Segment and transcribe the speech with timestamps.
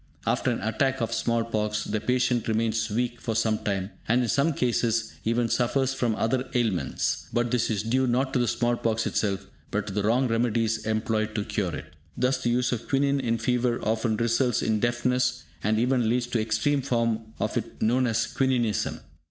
[0.25, 4.51] After an attack of small pox, the patient remains weak for sometime, and in some
[4.53, 7.27] cases even suffers from other ailments.
[7.31, 10.87] But this is due not to the small pox itself; but to the wrong remedies
[10.87, 11.93] employed to cure it.
[12.17, 16.39] Thus, the use of quinine in fever often results in deafness, and even leads to
[16.39, 19.01] the extreme form of it known as "quininism".